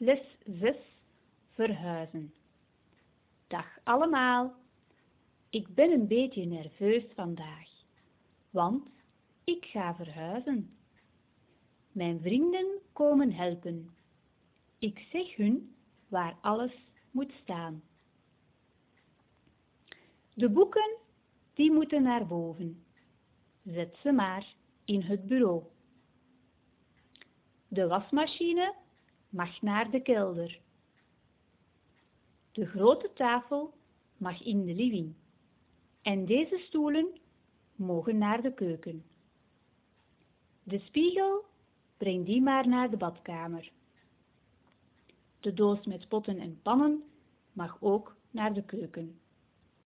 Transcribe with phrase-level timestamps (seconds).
[0.00, 0.76] Les 6
[1.54, 2.32] Verhuizen.
[3.46, 4.54] Dag allemaal.
[5.50, 7.68] Ik ben een beetje nerveus vandaag,
[8.50, 8.88] want
[9.44, 10.76] ik ga verhuizen.
[11.92, 13.94] Mijn vrienden komen helpen.
[14.78, 15.74] Ik zeg hun
[16.08, 16.72] waar alles
[17.10, 17.82] moet staan.
[20.34, 20.96] De boeken,
[21.54, 22.84] die moeten naar boven.
[23.64, 24.54] Zet ze maar
[24.84, 25.62] in het bureau.
[27.68, 28.74] De wasmachine
[29.28, 30.60] mag naar de kelder.
[32.52, 33.74] De grote tafel
[34.16, 35.14] mag in de living.
[36.02, 37.18] En deze stoelen
[37.76, 39.04] mogen naar de keuken.
[40.62, 41.44] De spiegel,
[41.96, 43.72] breng die maar naar de badkamer.
[45.40, 47.02] De doos met potten en pannen
[47.52, 49.20] mag ook naar de keuken.